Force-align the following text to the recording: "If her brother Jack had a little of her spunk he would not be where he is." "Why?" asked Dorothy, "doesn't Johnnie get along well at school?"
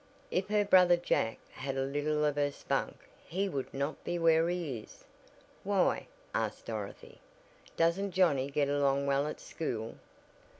"If 0.31 0.47
her 0.47 0.65
brother 0.65 0.97
Jack 0.97 1.37
had 1.51 1.77
a 1.77 1.83
little 1.85 2.25
of 2.25 2.35
her 2.35 2.49
spunk 2.49 3.07
he 3.23 3.47
would 3.47 3.71
not 3.71 4.03
be 4.03 4.17
where 4.17 4.49
he 4.49 4.79
is." 4.79 5.03
"Why?" 5.63 6.07
asked 6.33 6.65
Dorothy, 6.65 7.21
"doesn't 7.77 8.09
Johnnie 8.09 8.49
get 8.49 8.67
along 8.67 9.05
well 9.05 9.27
at 9.27 9.39
school?" 9.39 9.97